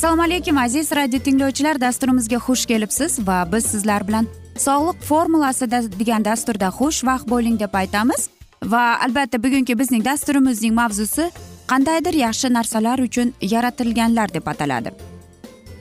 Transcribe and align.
assalomu 0.00 0.22
alaykum 0.22 0.58
aziz 0.58 0.92
radio 0.92 1.18
tinglovchilar. 1.18 1.80
Dasturimizga 1.80 2.36
xush 2.36 2.66
kelibsiz 2.66 3.18
va 3.26 3.52
biz 3.52 3.64
sizlar 3.66 4.08
bilan 4.08 4.26
sog'liq 4.56 5.02
formulasida 5.08 5.80
degan 5.98 6.24
dasturda 6.24 6.68
xushvaqt 6.78 7.28
bo'ling 7.32 7.60
deb 7.60 7.74
aytamiz. 7.74 8.28
Va 8.64 8.82
albatta 9.04 9.42
bugungi 9.42 9.78
bizning 9.78 10.04
dasturimizning 10.04 10.74
mavzusi 10.74 11.30
qandaydir 11.70 12.14
yaxshi 12.24 12.52
narsalar 12.52 12.98
uchun 12.98 13.34
yaratilganlar 13.42 14.34
deb 14.34 14.46
ataladi. 14.46 14.90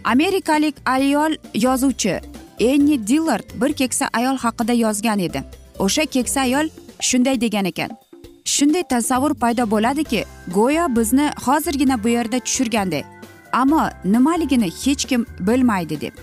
Amerikalik 0.04 0.76
ayol 0.86 1.34
yozuvchi 1.54 2.20
enni 2.60 3.08
dillard 3.08 3.62
bir 3.62 3.74
keksa 3.74 4.10
ayol 4.14 4.38
haqida 4.38 4.74
yozgan 4.74 5.20
edi. 5.20 5.44
O'sha 5.80 6.06
keksa 6.06 6.42
ayol 6.42 6.70
shunday 7.00 7.42
degan 7.42 7.66
ekan. 7.66 7.90
Shunday 8.46 8.84
tasavvur 8.84 9.34
paydo 9.34 9.72
bo'ladiki 9.72 10.26
go'yo 10.54 10.96
bizni 10.96 11.32
hozirgina 11.46 12.04
bu 12.04 12.10
yerda 12.10 12.40
tushirganday 12.40 13.04
ammo 13.52 13.90
nimaligini 14.06 14.66
hech 14.66 15.06
kim 15.06 15.26
bilmaydi 15.40 16.02
deb. 16.02 16.14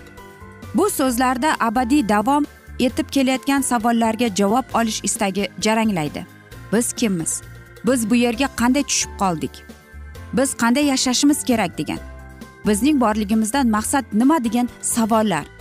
Bu 0.75 0.91
so'zlarda 0.91 1.57
abadiy 1.61 2.09
davom 2.09 2.47
etib 2.79 3.09
kelayotgan 3.09 3.61
savollarga 3.61 4.35
javob 4.35 4.65
olish 4.75 5.01
istagi 5.05 5.49
jaranglaydi. 5.61 6.27
Biz 6.73 6.93
kimmiz? 6.93 7.43
Biz 7.87 8.11
bu 8.11 8.15
yerga 8.15 8.49
qanday 8.57 8.83
tushib 8.83 9.11
qoldik? 9.19 9.51
Biz 10.33 10.55
qanday 10.55 10.85
yashashimiz 10.85 11.45
kerak 11.45 11.79
degan. 11.79 11.99
Bizning 12.67 13.01
borligimizdan 13.01 13.67
maqsad 13.69 14.05
nima 14.13 14.45
degan 14.45 14.69
savollar. 14.83 15.56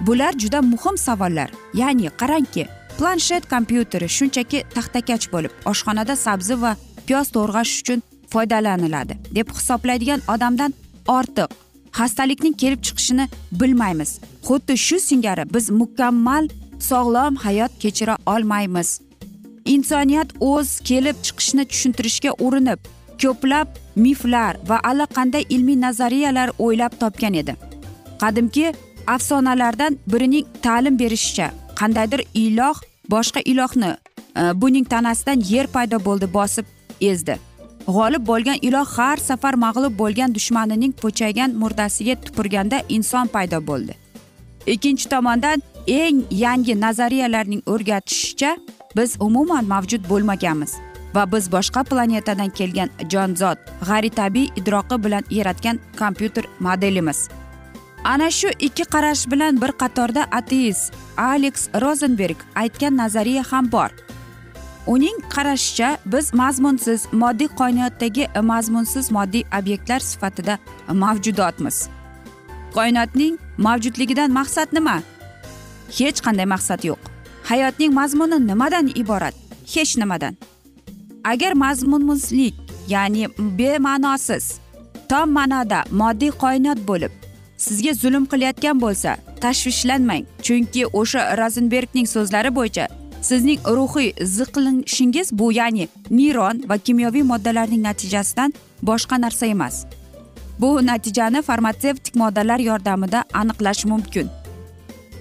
Bular 0.00 0.32
juda 0.32 0.62
muhim 0.62 0.98
savollar. 0.98 1.50
Ya'ni 1.74 2.08
qarangki 2.20 2.66
planshet 2.98 3.44
kompyuteri 3.50 4.08
shunchaki 4.08 4.64
taxtakach 4.74 5.26
bo'lib 5.32 5.52
oshxonada 5.70 6.16
sabzi 6.16 6.54
va 6.62 6.76
piyoz 7.06 7.28
to'g'rash 7.36 7.72
uchun 7.80 8.02
foydalaniladi 8.32 9.14
deb 9.36 9.48
hisoblaydigan 9.58 10.20
odamdan 10.34 10.74
ortiq 11.18 11.50
xastalikning 11.98 12.54
kelib 12.62 12.80
chiqishini 12.86 13.28
bilmaymiz. 13.60 14.10
Xuddi 14.46 14.74
shu 14.86 14.96
singari 15.08 15.44
biz 15.54 15.70
mukammal 15.70 16.44
sog'lom 16.90 17.34
hayot 17.44 17.72
kechira 17.82 18.16
olmaymiz. 18.26 18.88
Insoniyat 19.74 20.28
o'z 20.40 20.80
kelib 20.88 21.16
chiqishini 21.26 21.64
tushuntirishga 21.70 22.32
urinib 22.46 22.80
ko'plab 23.22 23.68
miflar 23.96 24.52
va 24.68 24.76
allaqanday 24.90 25.44
ilmiy 25.54 25.80
nazariyalar 25.86 26.48
o'ylab 26.58 26.92
topgan 27.02 27.34
edi. 27.42 27.54
Qadimki 28.22 28.66
afsonalardan 29.06 29.98
birining 30.06 30.46
ta'lim 30.62 30.98
berishicha 30.98 31.50
qandaydir 31.80 32.20
iloh 32.34 32.76
boshqa 33.10 33.40
ilohni 33.44 33.96
e, 34.36 34.60
buning 34.60 34.84
tanasidan 34.84 35.40
yer 35.40 35.66
paydo 35.66 35.98
bo'ldi 36.04 36.34
bosib 36.34 36.64
ezdi. 37.00 37.36
G'olib 37.86 38.26
bo'lgan 38.26 38.58
iloh 38.62 38.86
har 38.96 39.16
safar 39.16 39.54
mag'lub 39.54 39.98
bo'lgan 39.98 40.34
dushmanining 40.34 40.92
po'chaygan 41.02 41.50
murdasiga 41.62 42.14
tupurganda 42.24 42.82
inson 42.88 43.26
paydo 43.26 43.66
bo'ldi. 43.66 43.94
Ikkinchi 44.66 45.08
tomondan 45.08 45.62
eng 45.86 46.24
yangi 46.30 46.80
nazariyalarning 46.80 47.62
o'rgatishicha 47.66 48.56
biz 48.96 49.16
umuman 49.20 49.64
mavjud 49.64 50.08
bo'lmaganmiz 50.10 50.72
va 51.14 51.32
biz 51.32 51.52
boshqa 51.52 51.84
planetadan 51.90 52.50
kelgan 52.58 52.90
jonzot 53.12 53.58
g'ayritabiiy 53.88 54.52
idroqi 54.60 54.96
bilan 55.04 55.24
yaratgan 55.30 55.80
kompyuter 55.98 56.44
modelimiz. 56.60 57.28
Ana 58.04 58.30
shu 58.30 58.48
ikki 58.60 58.84
qarash 58.94 59.30
bilan 59.30 59.60
bir 59.60 59.72
qatorda 59.82 60.22
ateist 60.30 60.92
aleks 61.16 61.68
rozenberg 61.80 62.36
aytgan 62.54 62.96
nazariya 62.96 63.42
ham 63.50 63.72
bor. 63.72 63.90
Uning 64.86 65.18
qarashicha 65.34 65.98
biz 66.06 66.34
mazmunsiz 66.34 67.06
moddiy 67.12 67.48
qoinotdagi 67.60 68.28
mazmunsiz 68.42 69.10
moddiy 69.10 69.44
obyektlar 69.58 70.00
sifatida 70.00 70.58
mavjudotmiz. 70.88 71.88
Koinotning 72.74 73.38
mavjudligidan 73.58 74.30
maqsad 74.30 74.68
nima? 74.72 75.02
Hech 75.98 76.20
qanday 76.24 76.46
maqsad 76.54 76.84
yo'q. 76.84 77.00
Hayotning 77.44 77.92
mazmuni 77.94 78.46
nimadan 78.46 78.86
iborat? 78.94 79.34
Hech 79.74 79.96
nimadan. 79.96 80.36
Agar 81.24 81.52
mazmunsizlik 81.52 82.54
ya'ni 82.88 83.28
bema'nosiz 83.58 84.44
tom 85.08 85.28
ma'noda 85.38 85.84
moddiy 85.90 86.32
qoinot 86.42 86.78
bo'lib 86.88 87.12
sizga 87.56 87.94
zulm 87.94 88.24
qilayotgan 88.26 88.80
bo'lsa 88.80 89.16
tashvishlanmang. 89.40 90.24
Chunki 90.42 90.86
o'sha 90.86 91.36
rozenbergning 91.36 92.06
so'zlari 92.14 92.50
bo'yicha 92.58 92.86
sizning 93.28 93.60
ruhiy 93.76 94.12
ziqlinishingiz 94.36 95.28
bu 95.32 95.52
ya'ni 95.52 95.88
neyron 96.10 96.62
va 96.68 96.78
kimyoviy 96.78 97.22
moddalarning 97.22 97.82
natijasidan 97.82 98.52
boshqa 98.82 99.20
narsa 99.20 99.46
emas. 99.46 99.86
Bu 100.60 100.86
natijani 100.86 101.42
farmatsevtik 101.42 102.14
moddalar 102.14 102.58
yordamida 102.58 103.24
aniqlash 103.32 103.84
mumkin. 103.84 104.28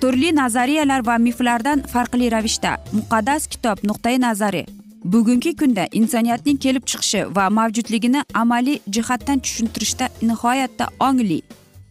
Turli 0.01 0.35
nazariyalar 0.35 1.05
va 1.07 1.17
miflardan 1.17 1.81
farqli 1.93 2.31
ravishda 2.31 2.71
muqaddas 2.93 3.47
kitob 3.47 3.77
nuqtai 3.83 4.21
nazari 4.21 4.65
bugungi 5.03 5.55
kunda 5.55 5.87
insoniyatning 5.91 6.57
kelib 6.57 6.85
chiqishi 6.91 7.35
va 7.35 7.49
mavjudligini 7.49 8.21
amaliy 8.33 8.79
jihatdan 8.95 9.39
tushuntirishda 9.39 10.09
nihoyatda 10.21 10.87
ongli. 10.99 11.41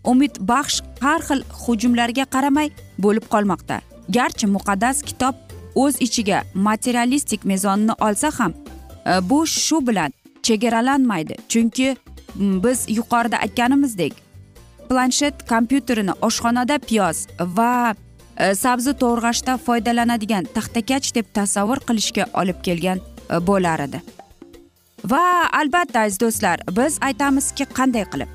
Umidbaxsh 0.05 0.83
har 1.01 1.21
xil 1.29 1.43
hujumlarga 1.65 2.25
qaramay 2.35 2.71
bo'lib 2.99 3.27
qolmoqda. 3.33 3.81
Garchi 4.17 4.47
muqaddas 4.47 5.03
kitob 5.09 5.35
o'z 5.75 6.01
ichiga 6.07 6.43
materialistik 6.55 7.45
mezonni 7.45 7.95
olsa 8.01 8.31
ham 8.39 8.53
e, 9.07 9.21
bu 9.31 9.47
shu 9.47 9.87
bilan 9.87 10.13
chegaralanmaydi. 10.43 11.37
Chunki 11.49 11.97
biz 12.37 12.87
yuqorida 12.89 13.37
aytganimizdek 13.37 14.15
planshet 14.89 15.49
kompyuterini 15.49 16.15
oshxonada 16.27 16.79
piyoz 16.79 17.27
va 17.41 17.95
e, 18.39 18.55
sabzi 18.55 18.93
to'g'rashda 19.03 19.57
foydalanadigan 19.67 20.45
taxtakach 20.57 21.15
deb 21.15 21.27
tasavvur 21.35 21.79
qilishga 21.89 22.27
olib 22.41 22.59
kelgan 22.67 22.99
e, 23.31 23.47
bo'lar 23.47 23.87
edi. 23.87 24.03
Va 25.13 25.25
albatta 25.61 26.05
aziz 26.07 26.21
do'stlar 26.21 26.61
biz 26.77 26.99
aytamizki 27.09 27.65
qanday 27.79 28.05
qilib? 28.13 28.31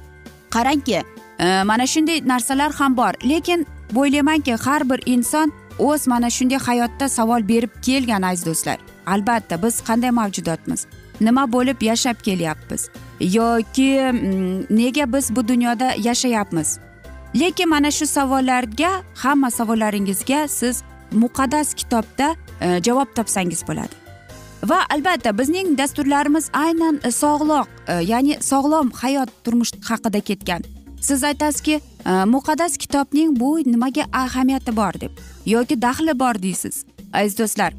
Qarangki 0.55 1.03
mana 1.39 1.87
shunday 1.87 2.27
narsalar 2.27 2.71
ham 2.73 2.97
bor. 2.97 3.13
Lekin 3.29 3.65
o'ylaymanki 3.95 4.53
har 4.55 4.89
bir 4.89 4.99
inson 5.05 5.51
o'z 5.79 6.07
mana 6.07 6.29
shunday 6.29 6.57
hayotda 6.57 7.09
savol 7.09 7.47
berib 7.47 7.69
kelgan 7.81 8.21
aziz 8.21 8.45
do'stlar. 8.45 8.77
Albatta 9.07 9.63
biz 9.63 9.81
qanday 9.87 10.11
mavjudotmiz? 10.11 10.85
Nima 11.21 11.51
bo'lib 11.51 11.81
yashab 11.81 12.15
kelyapmiz? 12.23 12.89
Yoki 13.19 14.11
mm, 14.11 14.77
nega 14.77 15.13
biz 15.13 15.35
bu 15.35 15.47
dunyoda 15.47 15.93
yashayapmiz? 15.97 16.79
Lekin 17.35 17.69
mana 17.69 17.91
shu 17.91 18.05
savollarga 18.05 18.91
hamma 19.15 19.51
savollaringizga 19.51 20.47
siz 20.47 20.83
muqaddas 21.11 21.73
kitobda 21.73 22.35
e, 22.61 22.83
javob 22.83 23.15
topsangiz 23.15 23.67
bo'ladi. 23.67 23.95
Va 24.63 24.79
albatta 24.89 25.37
bizning 25.37 25.77
dasturlarimiz 25.77 26.49
aynan 26.53 26.99
sog'loq 27.11 27.67
e, 27.87 27.93
ya'ni 27.93 28.37
sog'lom 28.41 28.91
hayot 28.91 29.29
turmush 29.43 29.73
haqida 29.89 30.19
ketgan. 30.19 30.61
Siz 31.01 31.23
aytasizki 31.23 31.81
e, 32.05 32.11
muqaddas 32.25 32.77
kitobning 32.77 33.39
bu 33.39 33.57
nimaga 33.65 34.03
ahamiyati 34.13 34.75
bor 34.75 34.93
deb 35.01 35.11
yoki 35.45 35.81
daxli 35.81 36.19
bor 36.19 36.35
deysiz 36.41 36.85
aziz 37.13 37.37
do'stlar. 37.39 37.73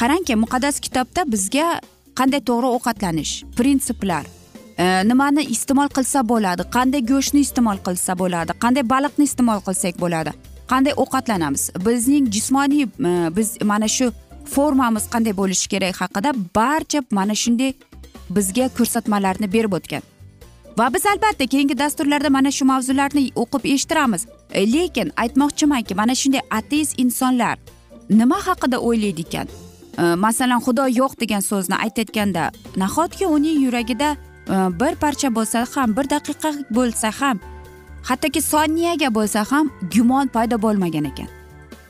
Qarangki 0.00 0.34
muqaddas 0.34 0.80
kitobda 0.80 1.32
bizga 1.32 1.80
qanday 2.18 2.40
to'g'ri 2.48 2.68
ovqatlanish 2.76 3.32
prinsiplar 3.58 4.24
e, 4.78 4.84
nimani 5.10 5.44
iste'mol 5.54 5.88
qilsa 5.96 6.22
bo'ladi 6.32 6.66
qanday 6.76 7.02
go'shtni 7.12 7.40
iste'mol 7.46 7.78
qilsa 7.86 8.18
bo'ladi 8.22 8.56
qanday 8.64 8.84
baliqni 8.94 9.24
iste'mol 9.30 9.60
qilsak 9.66 10.00
bo'ladi 10.04 10.34
qanday 10.72 10.94
ovqatlanamiz 11.02 11.70
bizning 11.86 12.30
jismoniy 12.34 12.84
e, 12.84 13.12
biz 13.36 13.56
mana 13.70 13.88
shu 13.96 14.12
formamiz 14.54 15.04
qanday 15.14 15.36
bo'lishi 15.40 15.68
kerak 15.74 16.00
haqida 16.02 16.34
barcha 16.58 17.00
mana 17.18 17.34
shunday 17.42 17.72
bizga 18.36 18.68
ko'rsatmalarni 18.78 19.52
berib 19.52 19.72
o'tgan. 19.78 20.02
Va 20.78 20.94
biz 20.94 21.06
albatta 21.06 21.46
keyingi 21.46 21.78
dasturlarda 21.78 22.30
mana 22.30 22.50
shu 22.50 22.64
mavzularni 22.64 23.30
o'qib 23.42 23.64
eshittiramiz. 23.74 24.26
E, 24.50 24.72
lekin 24.72 25.12
aytmoqchimanki 25.16 25.94
mana 25.94 26.14
shunday 26.14 26.42
ateist 26.50 26.98
insonlar 26.98 27.58
nima 28.10 28.38
haqida 28.46 28.78
o'ylaydi 28.78 29.24
ekan 29.26 29.48
e, 29.98 30.14
masalan 30.26 30.60
xudo 30.66 30.84
yo'q 31.00 31.12
degan 31.20 31.42
so'zni 31.50 31.76
aytayotganda 31.84 32.50
nahotki 32.76 33.26
uning 33.26 33.58
yuragida 33.64 34.08
e, 34.14 34.56
bir 34.80 34.94
parcha 35.02 35.28
bo'lsa 35.36 35.66
ham 35.74 35.96
bir 35.96 36.10
daqiqa 36.14 36.50
bo'lsa 36.76 37.10
ham 37.20 37.40
hattoki 38.08 38.40
soniyaga 38.42 39.08
bo'lsa 39.18 39.46
ham 39.50 39.70
gumon 39.94 40.26
paydo 40.34 40.56
bo'lmagan 40.66 41.04
ekan. 41.12 41.28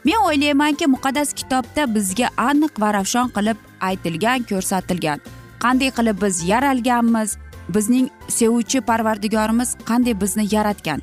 Men 0.04 0.20
o'ylaymanki 0.28 0.86
muqaddas 0.94 1.32
kitobda 1.32 1.94
bizga 1.94 2.28
aniq 2.48 2.80
va 2.82 2.92
ravshon 2.96 3.28
qilib 3.36 3.58
aytilgan 3.88 4.40
ko'rsatilgan. 4.50 5.18
Qanday 5.64 5.90
qilib 5.96 6.16
biz 6.22 6.42
yaralganmiz? 6.52 7.30
Bizning 7.68 8.08
sevuvchi 8.28 8.80
parvardigorimiz 8.80 9.76
qanday 9.86 10.20
bizni 10.20 10.54
yaratgan? 10.54 11.02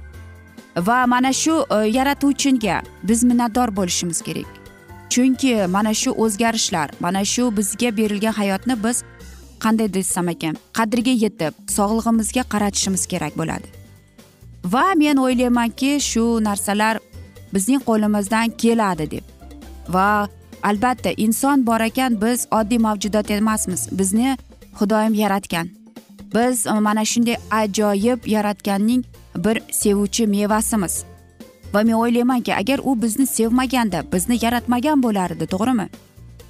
Va 0.78 1.08
mana 1.08 1.34
shu 1.34 1.66
e, 1.72 1.76
yaratuvchiga 1.76 2.82
biz 3.04 3.24
minnatdor 3.24 3.76
bo'lishimiz 3.76 4.22
kerak. 4.22 4.46
Chunki 5.10 5.68
mana 5.68 5.94
shu 5.94 6.12
o'zgarishlar 6.12 6.90
mana 7.00 7.26
shu 7.26 7.58
bizga 7.58 7.98
berilgan 7.98 8.34
hayotni 8.34 8.84
biz 8.84 9.04
qanday 9.60 9.94
desam 9.94 10.30
ekan 10.30 10.56
qadriga 10.78 11.14
yetib 11.24 11.54
sog'lig'imizga 11.78 12.44
qaratishimiz 12.54 13.04
kerak 13.08 13.38
bo'ladi. 13.38 13.68
Va 14.74 14.86
men 14.96 15.18
o'ylaymanki 15.18 15.92
shu 16.12 16.24
narsalar 16.44 17.00
bizning 17.54 17.82
qo'limizdan 17.90 18.48
keladi 18.62 19.12
deb. 19.12 19.26
Va 19.90 20.28
albatta 20.64 21.12
inson 21.18 21.66
bor 21.66 21.82
ekan 21.90 22.22
biz 22.22 22.48
oddiy 22.52 22.80
mavjudot 22.88 23.32
emasmiz. 23.32 23.90
Bizni 23.92 24.38
xudoyim 24.80 25.14
yaratgan. 25.14 25.81
Biz 26.34 26.66
mana 26.66 27.06
shunday 27.06 27.38
ajoyib 27.52 28.28
yaratganning 28.28 29.04
bir 29.36 29.62
sevuvchi 29.72 30.28
mevasimiz. 30.28 31.04
Va 31.74 31.84
men 31.84 31.94
o'ylaymanki 31.94 32.56
agar 32.56 32.80
u 32.84 33.02
bizni 33.02 33.26
sevmaganda 33.28 34.04
bizni 34.14 34.38
yaratmagan 34.42 35.04
bo'lardi 35.04 35.48
to'g'rimi? 35.54 35.88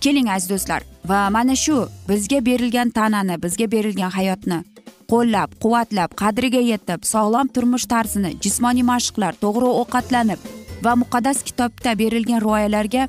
Keling 0.01 0.29
aziz 0.29 0.49
do'stlar. 0.49 0.81
Va 1.05 1.29
mana 1.29 1.55
shu 1.55 1.87
bizga 2.09 2.45
berilgan 2.45 2.89
tanani 2.89 3.35
bizga 3.43 3.71
berilgan 3.71 4.11
hayotni 4.17 4.63
qo'llab 5.11 5.49
quvvatlab 5.63 6.15
qadriga 6.21 6.61
yetib 6.71 7.05
sog'lom 7.13 7.47
turmush 7.55 7.85
tarzini 7.93 8.31
jismoniy 8.43 8.85
mashqlar 8.91 9.33
to'g'ri 9.43 9.69
ovqatlanib 9.81 10.39
va 10.85 10.93
muqaddas 11.01 11.43
kitobda 11.47 11.97
berilgan 12.01 12.41
rioyalarga 12.45 13.07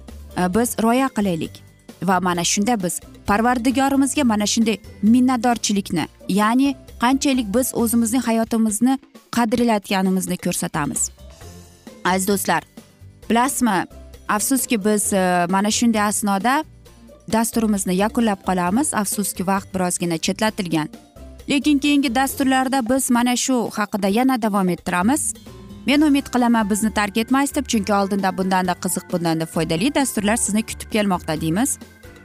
biz 0.57 0.77
rioya 0.85 1.09
qilaylik. 1.17 1.55
Va 2.09 2.21
mana 2.21 2.45
shunda 2.53 2.75
biz 2.85 3.01
parvardigorimizga 3.27 4.25
mana 4.25 4.47
shunday 4.47 4.79
minnatdorchilikni 5.03 6.07
ya'ni 6.29 6.75
qanchalik 7.03 7.55
biz 7.57 7.73
o'zimizning 7.75 8.23
hayotimizni 8.29 8.99
qadrlayotganimizni 9.37 10.37
ko'rsatamiz. 10.45 11.11
Aziz 12.05 12.29
do'stlar 12.29 12.63
bilasizmi 13.31 13.87
afsuski 14.29 14.85
biz 14.85 15.13
e, 15.13 15.47
mana 15.51 15.71
shunday 15.71 16.03
asnoda 16.03 16.65
dasturimizni 17.33 17.95
yakunlab 17.97 18.41
qolamiz. 18.49 18.95
Afsuski 18.95 19.47
vaqt 19.47 19.75
birozgina 19.75 20.19
chetlatilgan. 20.19 20.89
Lekin 21.51 21.79
keyingi 21.79 22.15
dasturlarda 22.15 22.89
biz 22.91 23.11
mana 23.11 23.37
shu 23.37 23.71
haqida 23.79 24.09
yana 24.09 24.43
davom 24.43 24.69
ettiramiz. 24.69 25.35
Men 25.87 26.01
umid 26.01 26.27
qilaman 26.35 26.71
bizni 26.71 26.95
tark 26.95 27.17
etmaysiz 27.17 27.55
deb 27.55 27.67
chunki 27.67 27.95
oldinda 27.95 28.37
bundanda 28.39 28.73
qiziq 28.73 29.05
bundanda 29.13 29.47
foydali 29.47 29.95
dasturlar 29.95 30.37
sizni 30.37 30.63
kutib 30.63 30.91
kelmoqda 30.91 31.41
deymiz. 31.41 31.79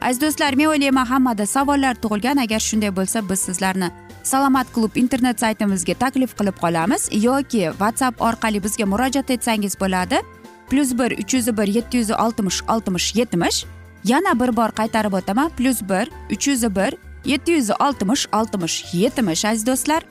Aziz 0.08 0.22
do'stlar 0.22 0.54
men 0.56 0.70
o'ylayman 0.72 1.06
hammada 1.06 1.46
savollar 1.46 1.96
tug'ilgan. 2.04 2.38
Agar 2.38 2.60
shunday 2.60 2.92
bo'lsa 2.96 3.20
biz 3.30 3.40
sizlarni 3.48 3.90
salomat 4.24 4.68
klub 4.76 4.96
internet 4.96 5.40
saytimizga 5.44 5.94
taklif 6.04 6.32
qilib 6.40 6.58
qolamiz 6.64 7.10
yoki 7.28 7.64
whatsapp 7.80 8.22
orqali 8.28 8.64
bizga 8.66 8.86
murojaat 8.86 9.30
etsangiz 9.36 9.74
bo'ladi. 9.82 10.18
Plyus 10.70 10.92
bir 11.00 11.12
uch 11.22 11.34
yuz 11.34 11.48
bir 11.58 11.68
yetti 11.78 11.98
yuz 11.98 12.12
oltmish 12.12 12.60
oltmish 12.74 13.16
yetmish. 13.16 13.66
Yana 14.04 14.34
bir 14.40 14.56
bor 14.58 14.72
qaytarib 14.80 15.14
o'taman. 15.20 15.50
Plyus 15.58 15.82
bir 15.82 16.06
uch 16.36 16.48
yuz 16.48 16.64
bir 16.78 16.92
yetti 17.26 17.52
yuz 17.52 17.70
oltmish 17.80 18.24
oltmish 18.34 18.94
yetmish 18.94 19.46
aziz 19.46 19.68
do'stlar. 19.68 20.02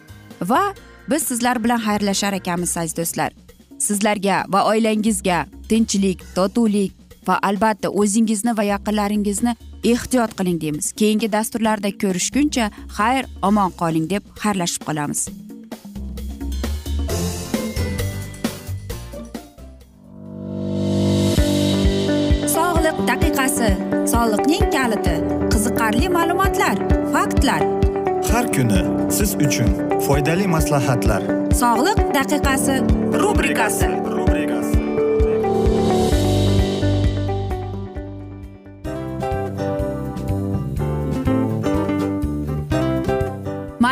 Va 0.43 0.63
biz 1.11 1.23
sizlar 1.23 1.65
bilan 1.65 1.81
xayrlashar 1.87 2.33
ekanmiz 2.33 2.77
aziz 2.77 2.97
do'stlar. 2.97 3.31
Sizlarga 3.79 4.45
va 4.49 4.61
oilangizga 4.71 5.47
tinchlik 5.69 6.19
totuvlik 6.35 6.93
va 7.29 7.39
albatta 7.43 7.89
o'zingizni 7.89 8.57
va 8.59 8.63
yaqinlaringizni 8.63 9.57
ehtiyot 9.93 10.33
qiling 10.39 10.61
deymiz. 10.61 10.93
Keyingi 11.01 11.29
dasturlarda 11.33 11.91
ko'rishguncha 12.03 12.71
xayr 12.99 13.25
omon 13.49 13.71
qoling 13.81 14.07
deb 14.13 14.23
xayrlashib 14.43 14.83
qolamiz. 14.89 15.21
Sog'liq 22.57 22.99
daqiqasi. 23.11 23.71
Soliqning 24.13 24.67
kaliti. 24.77 25.17
Qiziqarli 25.53 26.09
ma'lumotlar 26.17 26.77
faktlar. 27.15 27.63
Har 28.33 28.47
kuni 28.55 28.83
siz 29.17 29.31
uchun 29.47 29.71
foydali 30.07 30.47
maslahatlar. 30.57 31.23
Sog'liq 31.63 32.01
daqiqasi 32.19 32.75
rubrikasi 33.23 33.89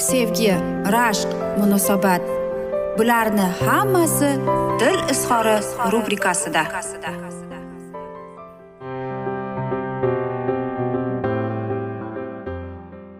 sevgi 0.00 0.52
rashq 0.92 1.28
munosabat. 1.58 2.22
Bularni 2.98 3.46
hammasi 3.60 4.30
dil 4.80 4.98
izhori 5.10 5.56
rubrikasida. 5.92 6.62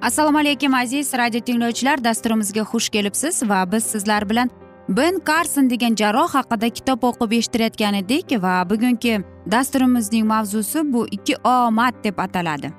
Assalomu 0.02 0.38
alaykum 0.38 0.74
aziz 0.74 1.14
radio 1.14 1.40
tinglovchilar. 1.40 2.04
Dasturimizga 2.04 2.60
xush 2.60 2.88
kelibsiz 2.88 3.42
va 3.48 3.72
biz 3.72 3.84
sizlar 3.84 4.30
bilan 4.30 4.50
ben 4.88 5.20
karson 5.20 5.70
degan 5.70 5.94
jarroh 5.94 6.28
haqida 6.34 6.68
kitob 6.68 7.02
o'qib 7.02 7.32
eshittirayotgan 7.38 7.94
edik 7.94 8.42
va 8.42 8.70
bugungi 8.70 9.20
dasturimizning 9.46 10.26
mavzusi 10.26 10.92
bu 10.92 11.06
ikki 11.10 11.36
omad 11.44 11.94
deb 12.04 12.18
ataladi. 12.18 12.72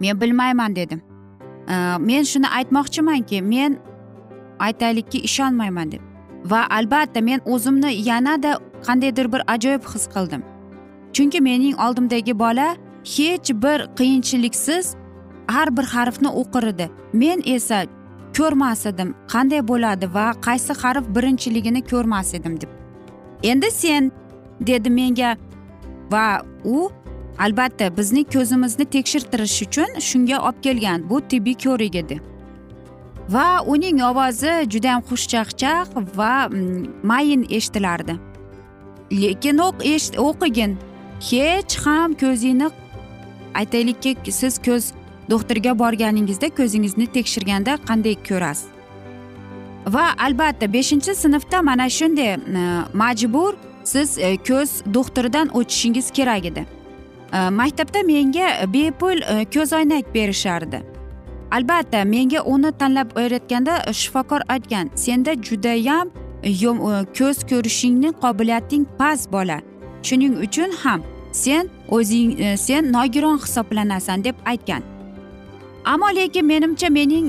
Men 0.00 0.20
bilmayman 0.20 0.76
dedim. 0.76 1.15
Э, 1.68 1.98
men 1.98 2.22
shuni 2.22 2.48
aytmoqchimanki 2.58 3.42
men 3.42 3.78
aytaylikki 4.58 5.18
ishonmayman 5.28 5.92
deb. 5.92 6.02
Va 6.44 6.66
albatta 6.70 7.20
men 7.20 7.40
o'zimni 7.44 7.90
yanada 8.08 8.58
qandaydir 8.86 9.32
bir 9.32 9.42
ajoyib 9.54 9.84
his 9.94 10.06
qildim. 10.14 10.42
Chunki 11.12 11.40
mening 11.40 11.74
oldimdagi 11.86 12.38
bola 12.38 12.68
hech 13.14 13.50
bir 13.64 13.78
qiyinchiliksiz 13.98 14.94
har 15.48 15.76
bir 15.76 15.86
harfni 15.94 16.28
o'qir 16.28 16.68
edi 16.72 16.90
men 17.12 17.42
esa 17.54 17.84
ko'rmas 18.36 18.86
edim 18.86 19.14
qanday 19.32 19.62
bo'ladi 19.70 20.06
va 20.14 20.26
qaysi 20.46 20.72
harf 20.82 21.04
birinchiligini 21.16 21.82
ko'rmas 21.90 22.34
edim 22.34 22.60
deb. 22.60 22.70
Endi 23.42 23.70
sen 23.70 24.12
dedi 24.60 24.90
menga 24.90 25.36
va 26.10 26.26
u 26.64 26.90
albatta 27.38 27.96
bizning 27.96 28.26
ko'zimizni 28.32 28.84
tekshirtirish 28.84 29.62
uchun 29.66 30.00
shunga 30.00 30.38
olib 30.48 30.62
kelgan 30.62 31.10
bu 31.10 31.20
tibbiy 31.20 31.54
ko'rik 31.64 31.94
edi. 31.94 32.20
Va 33.28 33.62
uning 33.66 34.02
ovozi 34.02 34.52
judayam 34.72 35.02
xushchaqchaq 35.10 35.88
va 36.16 36.48
mm, 36.48 36.86
mayin 37.02 37.46
eshitilardi. 37.50 38.16
Lekin 39.12 39.58
o'qigin 40.28 40.76
hech 41.30 41.76
ham 41.84 42.14
ko'zingni 42.14 42.70
aytaylikki 43.54 44.32
siz 44.32 44.58
ko'z 44.58 44.92
doktorga 45.30 45.78
borganingizda 45.78 46.48
ko'zingizni 46.58 47.06
tekshirganda 47.06 47.78
qanday 47.88 48.16
ko'rasiz? 48.28 48.68
Va 49.86 50.06
albatta 50.18 50.72
beshinchi 50.72 51.14
sinfda 51.14 51.62
mana 51.62 51.90
shunday 51.90 52.36
mm, 52.36 52.84
majbur 52.94 53.54
siz 53.84 54.18
e, 54.18 54.36
ko'z 54.36 54.70
doktoridan 54.94 55.48
o'tishingiz 55.58 56.10
kerak 56.10 56.44
edi. 56.44 56.66
Э, 57.36 57.50
maktabda 57.50 58.02
menga 58.02 58.48
э, 58.62 58.66
bepul 58.72 59.20
э, 59.22 59.44
ko'zoynak 59.54 60.14
berishardi. 60.14 60.80
Albatta 61.50 62.04
menga 62.04 62.40
uni 62.52 62.70
tanlab 62.80 63.08
o'rgatganda 63.20 63.74
e, 63.88 63.92
shifokor 63.92 64.40
aytgan 64.54 64.90
senda 64.94 65.32
judayam 65.48 66.10
e, 66.42 66.50
e, 66.50 67.04
ko'z 67.18 67.38
ko'rishingni 67.50 68.10
qobiliyating 68.22 68.84
past 68.98 69.32
bola. 69.32 69.58
Shuning 70.02 70.34
uchun 70.46 70.70
ham 70.82 71.02
sen 71.32 71.68
o'zing 71.88 72.30
sen 72.66 72.92
nogiron 72.92 73.38
hisoblanasan 73.44 74.24
deb 74.24 74.36
aytgan. 74.52 74.82
Ammo 75.84 76.08
lekin 76.18 76.46
menimcha 76.52 76.88
mening 76.98 77.28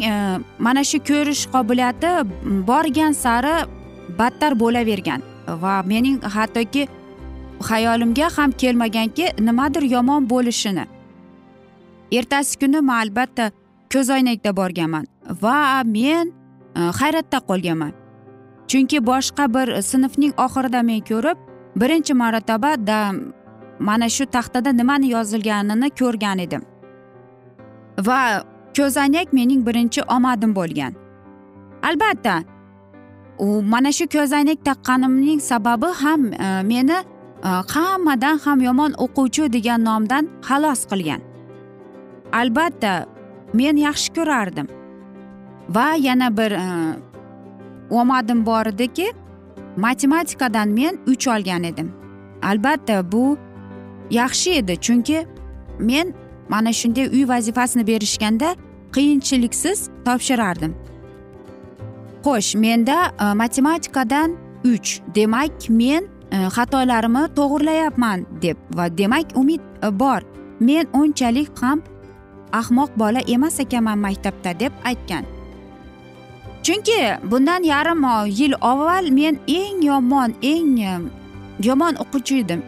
mana 0.59 0.83
shu 0.83 0.99
ko'rish 1.09 1.43
qobiliyati 1.55 2.11
borgan 2.69 3.11
sari 3.23 3.55
battar 4.19 4.51
bo'lavergan 4.61 5.21
va 5.63 5.83
mening 5.91 6.17
hattoki 6.35 6.87
xayolimga 7.61 8.29
ham 8.37 8.51
kelmaganki 8.51 9.25
nimadir 9.39 9.81
yomon 9.81 10.29
bo'lishini. 10.29 10.85
Ertasi 12.11 12.59
kuni 12.59 12.81
man 12.81 12.99
albatta 13.07 13.51
ko'zoynakda 13.93 14.55
borganman 14.55 15.05
va 15.41 15.83
men 15.83 16.33
e, 16.75 16.79
hayratda 16.79 17.39
qolganman. 17.49 17.93
Chunki 18.67 18.99
boshqa 19.05 19.53
bir 19.55 19.81
sinfning 19.81 20.33
oxirida 20.45 20.81
men 20.83 21.01
ko'rib 21.09 21.37
birinchi 21.75 22.13
marotaba 22.13 22.71
mana 23.79 24.09
shu 24.09 24.25
taxtada 24.25 24.71
nimani 24.71 25.07
yozilganini 25.09 25.89
ko'rgan 25.99 26.39
edim. 26.39 26.61
Va 28.07 28.43
ko'zoynak 28.77 29.33
mening 29.33 29.65
birinchi 29.67 30.01
omadim 30.15 30.55
bo'lgan. 30.55 30.93
Albatta 31.83 32.43
u 33.39 33.61
mana 33.61 33.91
shu 33.91 34.05
ko'zoynak 34.15 34.59
taqqanimning 34.65 35.39
sababi 35.41 35.89
ham 36.01 36.33
e, 36.33 36.63
meni 36.63 36.97
Э, 37.43 37.47
hammadan 37.47 38.37
ham 38.37 38.61
yomon 38.61 38.93
o'quvchi 38.97 39.53
degan 39.53 39.83
nomdan 39.83 40.29
xalos 40.41 40.81
qilgan. 40.89 41.21
Albatta 42.33 43.05
men 43.53 43.75
yaxshi 43.77 44.13
ko'rardim. 44.15 44.67
Va 45.69 45.95
yana 45.95 46.37
bir 46.37 46.51
e, 46.51 46.67
omadim 47.89 48.45
bor 48.45 48.65
ediki 48.65 49.07
matematikadan 49.77 50.69
men 50.69 50.99
uch 51.07 51.27
olgan 51.27 51.63
edim. 51.63 51.93
Albatta 52.43 53.11
bu 53.11 53.37
yaxshi 54.11 54.51
edi 54.51 54.75
chunki 54.81 55.27
men 55.79 56.13
mana 56.49 56.73
shunday 56.73 57.07
uy 57.07 57.27
vazifasini 57.27 57.87
berishganda 57.87 58.55
qiyinchiliksiz 58.95 59.89
topshirardim. 60.05 60.75
Xo'sh 62.23 62.57
menda 62.57 62.97
e, 63.21 63.33
matematikadan 63.33 64.35
uch. 64.65 64.99
Demak 65.15 65.69
men 65.69 66.16
Э, 66.31 66.49
xatolarimni 66.55 67.23
to'g'irlayapman 67.35 68.25
deb 68.41 68.57
va 68.77 68.85
demak 68.97 69.27
umid 69.35 69.61
e, 69.83 69.99
bor. 69.99 70.21
Men 70.59 70.85
unchalik 70.93 71.49
ham 71.61 71.81
ahmoq 72.51 72.91
bola 72.99 73.21
emas 73.27 73.59
ekanman 73.59 73.99
maktabda 73.99 74.51
deb 74.59 74.73
aytgan. 74.83 75.23
Chunki 76.63 76.99
bundan 77.31 77.63
yarim 77.63 78.03
yil 78.39 78.53
avval 78.61 79.05
men 79.11 79.39
eng 79.47 79.81
yomon 79.89 80.35
eng 80.41 80.79
e, 80.79 80.93
yomon 81.63 81.95
o'quvchi 82.03 82.39
edim. 82.43 82.61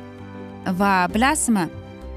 Va 0.80 1.08
bilasizmi 1.14 1.66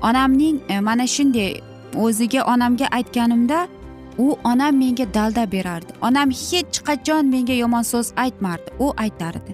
onamning 0.03 0.61
e, 0.69 0.81
mana 0.81 1.07
shunday 1.07 1.61
o'ziga 1.95 2.41
onamga 2.53 2.87
aytganimda 2.99 3.67
u 4.19 4.37
onam 4.45 4.75
menga 4.79 5.07
dalda 5.15 5.53
berardi. 5.53 5.93
Onam 6.01 6.31
hech 6.31 6.77
qachon 6.87 7.25
menga 7.35 7.55
yomon 7.63 7.83
so'z 7.83 8.13
aytmardi. 8.17 8.69
U 8.79 8.87
aytardi 8.97 9.53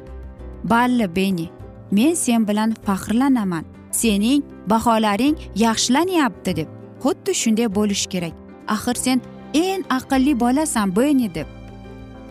balli 0.64 1.16
beni 1.16 1.57
men 1.90 2.14
sen 2.14 2.48
bilan 2.48 2.74
faxrlanaman. 2.86 3.64
Sening 3.92 4.42
baholaring 4.66 5.36
yaxshilanyapti 5.56 6.56
deb. 6.56 6.68
Xuddi 7.02 7.34
shunday 7.34 7.68
bo'lishi 7.74 8.08
kerak. 8.08 8.34
Axir 8.68 8.94
sen 8.94 9.20
eng 9.54 9.82
aqlli 9.90 10.40
bolasan 10.40 10.96
beni 10.96 11.34
deb. 11.34 11.46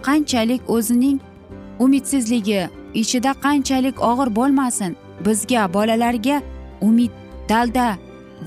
Qanchalik 0.06 0.62
o'zining 0.70 1.20
umidsizligi 1.80 2.70
ichida 2.94 3.32
qanchalik 3.46 3.98
og'ir 4.10 4.30
bo'lmasin 4.36 4.92
bizga 5.26 5.74
bolalarga 5.74 6.42
umid 6.82 7.12
dalda 7.50 7.88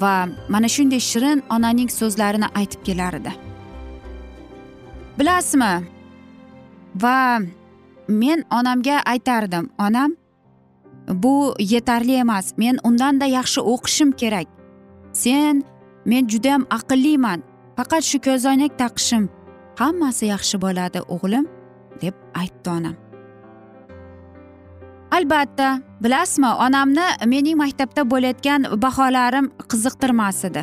va 0.00 0.14
mana 0.48 0.68
shunday 0.74 1.00
shirin 1.10 1.38
onaning 1.54 1.90
so'zlarini 2.00 2.48
aytib 2.58 2.82
kelar 2.88 3.14
edi 3.20 3.32
bilasizmi? 5.20 5.72
Va 7.02 7.40
men 8.08 8.44
onamga 8.50 9.02
aytardim. 9.12 9.70
Onam 9.78 10.16
bu 11.10 11.54
yetarli 11.58 12.14
emas. 12.14 12.52
Men 12.56 12.78
undanda 12.84 13.26
yaxshi 13.26 13.60
o'qishim 13.60 14.12
kerak. 14.12 14.46
Sen 15.12 15.64
men 16.04 16.28
judayam 16.28 16.66
aqlliman. 16.70 17.42
Faqat 17.76 18.02
shu 18.02 18.18
ko'zoynak 18.20 18.78
taqishim 18.78 19.28
hammasi 19.80 20.26
yaxshi 20.26 20.60
bo'ladi 20.64 21.00
o'g'lim 21.14 21.46
deb 22.02 22.14
aytdi 22.40 22.70
onam. 22.70 22.96
Albatta 25.16 25.68
bilasizmi 26.02 26.50
onamni 26.66 27.06
mening 27.32 27.56
maktabda 27.62 28.02
bo'layotgan 28.12 28.68
baholarim 28.82 29.46
qiziqtirmas 29.70 30.44
edi. 30.48 30.62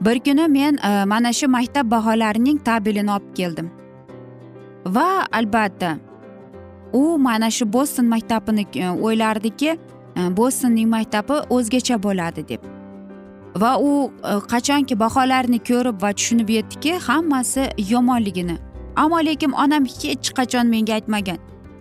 Bir 0.00 0.18
kuni 0.26 0.48
men 0.48 0.78
e, 0.88 1.04
mana 1.04 1.32
shu 1.32 1.48
maktab 1.48 1.90
baholarining 1.90 2.58
tabelini 2.68 3.10
olib 3.10 3.30
keldim. 3.38 3.70
Va 4.86 5.08
albatta 5.32 5.96
u 6.92 7.18
mana 7.18 7.50
shu 7.50 7.72
boston 7.72 8.06
maktabini 8.06 8.66
e, 8.74 8.90
o'ylardiki 8.90 9.70
e, 10.16 10.36
bostonning 10.36 10.88
maktabi 10.88 11.40
o'zgacha 11.50 12.02
bo'ladi 12.02 12.48
deb. 12.48 12.62
Va 13.56 13.78
u 13.80 14.10
e, 14.10 14.32
qachonki 14.52 14.98
baholarni 15.00 15.58
ko'rib 15.70 16.02
va 16.02 16.12
tushunib 16.12 16.48
yetdiki 16.48 16.92
hammasi 17.08 17.68
yomonligini. 17.90 18.56
Ammo 18.96 19.18
lekin 19.18 19.52
onam 19.52 19.84
hech 19.84 20.32
qachon 20.38 20.66
menga 20.74 20.94
aytmagan. 20.98 21.38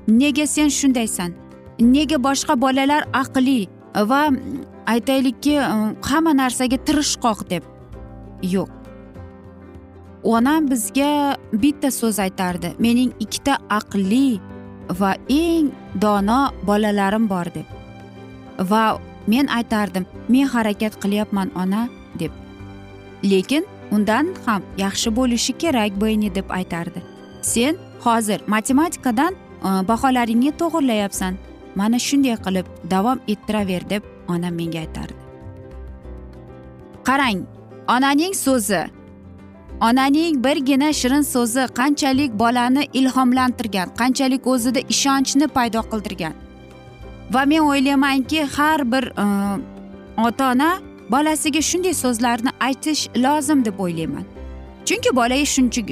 Nega 0.08 0.48
sen 0.48 0.70
shundaysan? 0.80 1.34
Nega 1.80 2.18
boshqa 2.28 2.62
bolalar 2.62 3.04
aqlli 3.14 3.68
va 4.12 4.22
aytaylikki 4.94 5.56
hamma 6.10 6.34
narsaga 6.42 6.78
tirishqoq 6.88 7.50
deb? 7.50 7.64
Yo'q. 8.44 8.70
Onam 10.24 10.70
bizga 10.72 11.38
bitta 11.54 11.92
so'z 11.92 12.20
aytardi. 12.20 12.76
Mening 12.80 13.12
ikkita 13.20 13.58
aqlli 13.70 14.40
va 14.90 15.16
eng 15.30 15.72
dono 16.02 16.52
bolalarim 16.64 17.28
bor 17.28 17.46
deb. 17.54 17.66
Va 18.70 19.00
men 19.28 19.48
aytardim 19.48 20.06
men 20.28 20.48
harakat 20.48 21.00
qilyapman 21.02 21.52
ona 21.56 21.88
deb. 22.20 22.32
Lekin 23.24 23.66
undan 23.92 24.34
ham 24.46 24.64
yaxshi 24.78 25.10
bo'lishi 25.16 25.54
kerak 25.58 25.92
beni 26.02 26.36
deb 26.36 26.50
aytardi. 26.50 27.04
Sen 27.42 27.76
hozir 28.00 28.42
matematikadan 28.48 29.34
e, 29.34 29.70
baholaringni 29.88 30.52
to'g'irlayapsan. 30.60 31.34
Mana 31.76 32.00
shunday 32.00 32.38
qilib 32.46 32.66
davom 32.92 33.20
ettiraver 33.28 33.90
deb 33.90 34.04
onam 34.28 34.54
menga 34.60 34.80
aytardi. 34.80 35.14
Qarang 37.08 37.46
onaning 37.88 38.34
so'zi 38.34 38.82
onaning 39.82 40.44
birgina 40.44 40.94
shirin 40.94 41.22
so'zi 41.22 41.68
qanchalik 41.80 42.40
bolani 42.40 42.88
ilhomlantirgan 42.94 43.90
qanchalik 44.00 44.48
o'zida 44.48 44.80
ishonchni 44.80 45.48
paydo 45.48 45.82
qildirgan. 45.92 46.34
Va 47.34 47.46
men 47.46 47.60
o'ylaymanki 47.60 48.44
har 48.56 48.92
bir 48.92 49.04
e, 49.24 49.26
ota 50.28 50.52
ona 50.52 50.80
bolasiga 51.10 51.62
shunday 51.62 51.94
so'zlarni 51.94 52.52
aytish 52.60 53.10
lozim 53.16 53.66
deb 53.66 53.80
o'ylayman. 53.80 54.26
Chunki 54.86 55.16
bola 55.16 55.36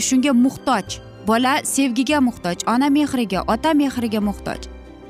shunga 0.09 0.31
muhtoj 0.45 0.87
bola 1.27 1.53
sevgiga 1.63 2.19
muhtoj 2.27 2.57
ona 2.67 2.89
mehriga 2.89 3.43
ota 3.47 3.73
mehriga 3.73 4.19
muhtoj. 4.19 4.59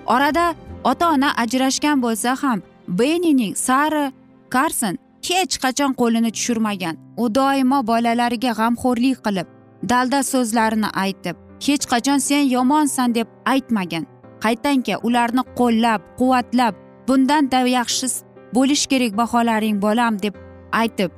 Orada 0.06 0.56
ota 0.84 1.10
ona 1.10 1.30
ajrashgan 1.44 2.02
bo'lsa 2.02 2.36
ham 2.44 2.62
benining 2.88 3.56
sari 3.56 4.12
karson 4.50 5.05
hech 5.28 5.56
qachon 5.64 5.92
qo'lini 6.02 6.32
tushirmagan. 6.36 6.96
U 7.24 7.26
doimo 7.38 7.80
bolalariga 7.90 8.52
g'amxo'rlik 8.60 9.18
qilib 9.26 9.48
dalda 9.92 10.20
so'zlarini 10.32 10.90
aytib 11.04 11.36
hech 11.66 11.86
qachon 11.92 12.20
sen 12.28 12.44
yomonsan 12.56 13.16
deb 13.18 13.28
aytmagan. 13.54 14.06
Qaytanki 14.44 14.96
ularni 15.08 15.44
qo'llab 15.60 16.02
quvvatlab 16.20 16.74
bundanda 17.08 17.60
yaxshi 17.78 18.08
bo'lish 18.56 18.86
kerak 18.92 19.14
baholaring 19.22 19.78
bolam 19.86 20.14
deb 20.26 20.36
aytib 20.82 21.12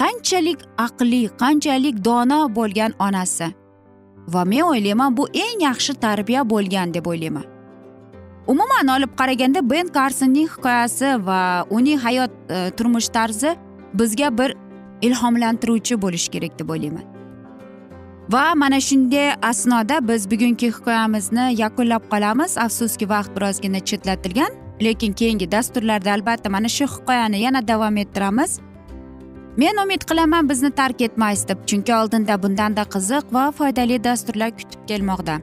qanchalik 0.00 0.60
aqli 0.86 1.22
qanchalik 1.42 1.96
dono 2.08 2.40
bo'lgan 2.58 2.92
onasi. 3.06 3.48
Va 4.32 4.42
men 4.50 4.62
o'ylayman 4.70 5.16
bu 5.18 5.24
eng 5.44 5.60
yaxshi 5.68 5.92
tarbiya 6.04 6.40
bo'lgan 6.52 6.94
deb 6.94 7.06
o'ylayman. 7.12 7.55
Umuman 8.46 8.88
olib 8.96 9.12
qaraganda 9.18 9.70
ben 9.70 9.88
karsonning 9.88 10.48
hikoyasi 10.48 11.26
va 11.26 11.66
uning 11.70 11.98
hayot 11.98 12.30
e, 12.50 12.70
turmush 12.76 13.08
tarzi 13.08 13.56
bizga 13.94 14.38
bir 14.38 14.54
ilhomlantiruvchi 15.02 16.02
bo'lishi 16.02 16.30
kerak 16.30 16.58
deb 16.58 16.70
o'ylayman. 16.70 17.06
Va 18.30 18.54
mana 18.54 18.80
shunday 18.80 19.34
asnoda 19.42 20.08
biz 20.08 20.30
bugungi 20.30 20.70
hikoyamizni 20.76 21.54
yakunlab 21.62 22.04
qolamiz. 22.12 22.58
Afsuski 22.58 23.08
vaqt 23.08 23.36
birozgina 23.36 23.80
chetlatilgan 23.80 24.52
lekin 24.82 25.12
keyingi 25.12 25.52
dasturlarda 25.52 26.12
albatta 26.12 26.50
mana 26.50 26.68
shu 26.68 26.86
hikoyani 26.94 27.40
yana 27.40 27.68
davom 27.68 27.96
ettiramiz. 27.96 28.60
Men 29.56 29.76
umid 29.84 30.02
qilaman 30.08 30.48
bizni 30.48 30.70
tark 30.70 31.00
etmaysiz 31.00 31.48
deb 31.48 31.58
chunki 31.66 31.94
oldinda 31.94 32.42
bundanda 32.42 32.82
qiziq 32.94 33.32
va 33.32 33.50
foydali 33.58 34.04
dasturlar 34.04 34.50
kutib 34.58 34.80
kelmoqda. 34.88 35.40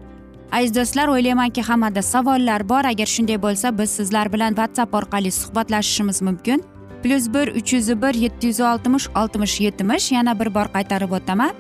Aziz 0.58 0.76
do'stlar 0.76 1.08
o'ylaymanki 1.08 1.62
hammada 1.62 2.02
savollar 2.02 2.70
bor. 2.70 2.84
Agar 2.86 3.06
shunday 3.06 3.42
bo'lsa 3.46 3.78
biz 3.78 3.90
sizlar 3.90 4.34
bilan 4.34 4.50
whatsapp 4.60 4.94
orqali 4.94 5.32
suhbatlashishimiz 5.32 6.22
mumkin. 6.22 6.64
Plyus 7.04 7.28
bir 7.34 7.48
uch 7.60 7.74
yuz 7.74 7.90
bir 8.02 8.14
yetti 8.14 8.48
yuz 8.48 8.60
oltmish 8.60 9.08
oltmish 9.16 9.60
yetmish 9.62 10.12
yana 10.12 10.40
bir 10.40 10.56
bor 10.56 10.68
qaytarib 10.76 11.12
o'taman. 11.12 11.52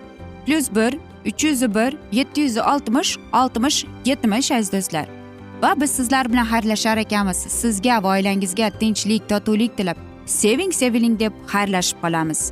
Plyus 0.45 0.67
bir 0.75 0.97
uch 1.25 1.43
yuz 1.43 1.61
bir 1.75 1.97
yetti 2.11 2.41
yuz 2.41 2.57
oltmish 2.57 3.17
oltmish 3.33 3.85
yetmish 4.05 4.51
aziz 4.51 4.73
do'stlar. 4.73 5.05
Va 5.63 5.73
biz 5.81 5.91
sizlar 5.91 6.31
bilan 6.31 6.45
xayrlashar 6.45 6.97
ekanmiz. 6.97 7.37
Sizga 7.37 8.03
va 8.03 8.09
oilangizga 8.15 8.69
tinchlik 8.69 9.29
totuvlik 9.29 9.77
tilab 9.77 9.97
seving 10.25 10.73
seviling 10.73 11.19
deb 11.19 11.33
xayrlashib 11.47 11.97
qolamiz. 12.01 12.51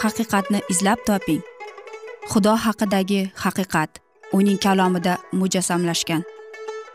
haqiqatni 0.00 0.60
izlab 0.72 0.98
toping. 1.06 1.42
Xudo 2.30 2.54
haqidagi 2.64 3.20
haqiqat 3.44 3.90
uning 4.32 4.58
kalomida 4.64 5.14
mujassamlashgan. 5.32 6.22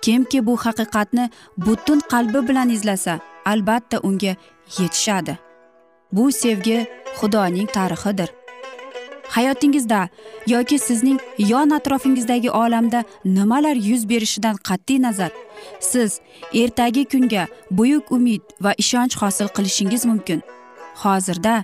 Kimki 0.01 0.45
bu 0.45 0.57
haqiqatni 0.65 1.29
butun 1.57 1.99
qalbi 2.11 2.47
bilan 2.47 2.69
izlasa 2.69 3.19
albatta 3.45 3.97
unga 4.07 4.33
yetishadi. 4.77 5.37
Bu 6.11 6.31
sevgi 6.31 6.87
xudoning 7.19 7.69
tarixidir. 7.77 8.29
Hayotingizda 9.35 10.07
yoki 10.47 10.79
sizning 10.79 11.19
yon 11.37 11.69
atrofingizdagi 11.69 12.51
olamda 12.51 13.03
nimalar 13.25 13.75
yuz 13.75 14.09
berishidan 14.09 14.55
qat'iy 14.67 15.01
nazar? 15.01 15.31
Siz 15.79 16.19
ertagi 16.53 17.05
kunga 17.05 17.47
buyuk 17.71 18.11
umid 18.11 18.41
va 18.61 18.71
ishonch 18.77 19.15
hosil 19.21 19.47
qilishingiz 19.47 20.05
mumkin. 20.05 20.41
Hozirda 21.03 21.63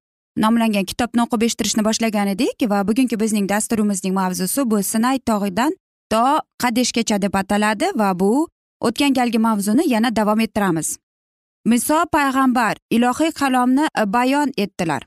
nomlangan 0.37 0.85
kitobni 0.85 1.23
o'qib 1.25 1.43
eshittirishni 1.47 1.83
boshlagan 1.83 2.31
edik 2.33 2.63
va 2.71 2.81
bugungi 2.87 3.19
bizning 3.19 3.49
dasturimizning 3.49 4.13
mavzusi 4.15 4.65
bu 4.71 4.83
sinay 4.83 5.19
tog'idan 5.19 5.71
to 6.11 6.23
qadeshgacha 6.63 7.21
deb 7.21 7.35
ataladi 7.35 7.91
va 7.95 8.19
bu 8.19 8.47
o'tgan 8.87 9.13
galgi 9.13 9.39
mavzuni 9.39 9.87
yana 9.93 10.15
davom 10.15 10.39
ettiramiz. 10.39 10.97
Miso 11.65 12.05
payg'ambar 12.13 12.75
ilohiy 12.89 13.31
kalomni 13.31 13.85
e, 14.01 14.13
bayon 14.13 14.51
etdilar. 14.57 15.03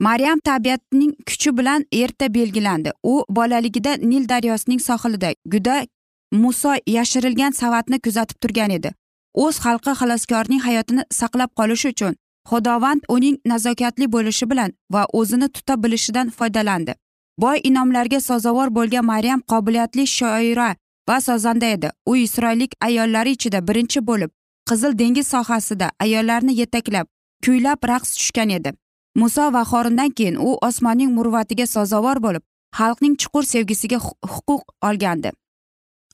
Maryam 0.00 0.40
tabiatning 0.40 1.12
kuchi 1.26 1.56
bilan 1.58 1.84
erta 1.92 2.34
belgilandi. 2.34 2.92
U 3.02 3.24
bolaligida 3.28 3.96
nil 3.96 4.28
daryosining 4.28 4.80
sohilida 4.80 5.32
guda 5.46 5.86
muso 6.32 6.74
yashirilgan 6.86 7.52
savatni 7.52 8.00
kuzatib 8.00 8.40
turgan 8.42 8.70
edi. 8.70 8.92
O'z 9.34 9.60
xalqi 9.64 9.92
xaloskorning 10.00 10.60
hayotini 10.66 11.02
saqlab 11.20 11.50
qolish 11.58 11.84
uchun 11.92 12.16
xudovand 12.50 13.02
uning 13.14 13.36
nazokatli 13.52 14.06
bo'lishi 14.14 14.50
bilan 14.50 14.72
va 14.92 15.02
o'zini 15.12 15.48
tuta 15.48 15.82
bilishidan 15.82 16.30
foydalandi. 16.30 16.94
Boy 17.38 17.60
inomlarga 17.68 18.20
sazovor 18.20 18.68
bo'lgan 18.78 19.04
maryam 19.04 19.40
qobiliyatli 19.52 20.06
shoira 20.06 20.70
va 21.08 21.20
sozanda 21.20 21.66
edi. 21.66 21.90
U 22.06 22.16
isroillik 22.16 22.72
ayollari 22.80 23.30
ichida 23.30 23.68
birinchi 23.68 24.00
bo'lib 24.06 24.30
qizil 24.68 24.98
dengiz 24.98 25.26
sohasida 25.34 25.90
ayollarni 26.04 26.52
yetaklab 26.60 27.06
kuylab 27.44 27.88
raqs 27.92 28.10
tushgan 28.18 28.50
edi. 28.58 28.72
Muso 29.14 29.52
va 29.52 29.62
xorindan 29.70 30.10
keyin 30.10 30.36
u 30.36 30.58
osmonning 30.68 31.10
murvatiga 31.18 31.66
sazovor 31.66 32.22
bo'lib 32.26 32.42
xalqning 32.78 33.14
chuqur 33.20 33.44
sevgisiga 33.52 33.98
huquq 34.32 34.62
olgandi. 34.88 35.30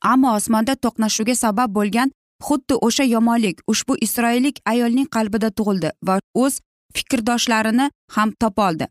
Ammo 0.03 0.35
osmonda 0.39 0.75
to'qnashuvga 0.85 1.35
sabab 1.35 1.75
bo'lgan 1.79 2.11
xuddi 2.47 2.75
o'sha 2.87 3.05
yomonlik 3.05 3.61
ushbu 3.73 3.97
isroillik 4.07 4.61
ayolning 4.73 5.09
qalbida 5.17 5.51
tug'ildi 5.59 5.91
va 6.07 6.19
o'z 6.35 6.61
fikrdoshlarini 6.97 7.91
ham 8.17 8.33
topoldi 8.41 8.87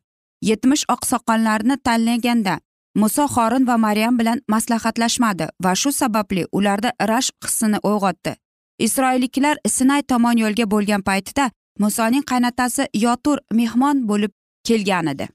yetmish 0.50 0.86
oqsoqollarni 0.96 1.78
tanlaganda 1.88 2.56
muso 2.96 3.26
xorin 3.36 3.68
va 3.68 3.78
maryam 3.78 4.18
bilan 4.20 4.42
maslahatlashmadi 4.54 5.48
va 5.64 5.76
shu 5.76 5.92
sababli 5.92 6.48
ularda 6.52 6.90
rashq 7.12 7.36
hissini 7.46 7.80
uyg'otdi. 7.90 8.36
Isroilliklar 8.80 9.56
sinay 9.68 10.02
tomon 10.02 10.38
yo'lga 10.44 10.66
bo'lgan 10.74 11.02
paytida 11.10 11.52
musoning 11.80 12.24
qaynotasi 12.32 12.84
yotur 13.06 13.38
mehmon 13.60 14.08
bo'lib 14.10 14.32
kelgan 14.68 15.08
edi 15.14 15.28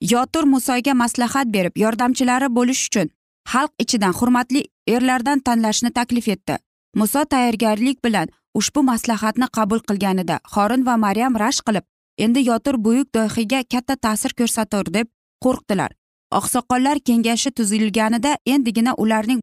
yotur 0.00 0.44
musoga 0.44 0.94
maslahat 0.94 1.46
berib 1.56 1.78
yordamchilari 1.84 2.48
bo'lish 2.58 2.82
uchun 2.88 3.10
xalq 3.52 3.72
ichidan 3.84 4.12
hurmatli 4.18 4.62
erlardan 4.94 5.40
tanlashni 5.40 5.90
taklif 5.98 6.28
etdi. 6.28 6.58
Muso 7.00 7.24
tayyorgarlik 7.24 8.04
bilan 8.04 8.28
ushbu 8.54 8.82
maslahatni 8.82 9.46
qabul 9.56 9.80
qilganida 9.88 10.36
xorin 10.52 10.86
va 10.86 10.94
maryam 10.96 11.34
rashk 11.42 11.66
qilib 11.68 11.84
endi 12.24 12.40
yotir 12.48 12.76
buyuk 12.84 13.08
dohiyga 13.14 13.60
katta 13.72 13.96
ta'sir 14.04 14.32
ko'rsatur 14.38 14.92
deb 14.94 15.06
qo'rqdilar. 15.44 15.90
Oqsoqollar 16.38 16.96
kengashi 17.08 17.50
tuzilganida 17.58 18.32
endigina 18.54 18.94
ularning 19.04 19.40